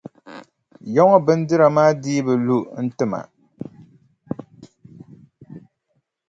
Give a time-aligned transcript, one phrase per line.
[0.95, 3.19] Yaŋɔ bindira maa dii bi lu n-ti ma.